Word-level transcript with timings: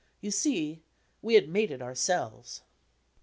You 0.19 0.31
see, 0.31 0.81
we 1.21 1.35
had 1.35 1.47
made 1.47 1.69
it 1.69 1.79
ourselves! 1.79 2.63